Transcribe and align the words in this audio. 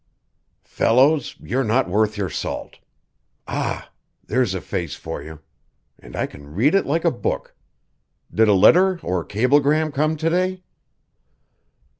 _""_Fellows, 0.67 1.35
you're 1.39 1.63
not 1.63 1.87
worth 1.87 2.17
your 2.17 2.27
salt. 2.27 2.79
Ah! 3.47 3.91
there's 4.25 4.55
a 4.55 4.59
face 4.59 4.95
for 4.95 5.21
you, 5.21 5.41
and 5.99 6.15
I 6.15 6.25
can 6.25 6.55
read 6.55 6.73
it 6.73 6.87
like 6.87 7.05
a 7.05 7.11
book. 7.11 7.53
Did 8.33 8.47
a 8.47 8.55
letter 8.55 8.99
or 9.03 9.23
cablegram 9.23 9.91
come 9.91 10.17
to 10.17 10.29
day? 10.31 10.63